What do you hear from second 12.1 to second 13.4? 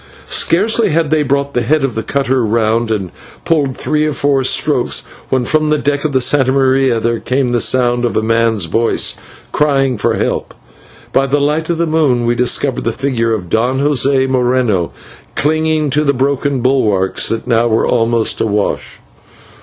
we discovered the figure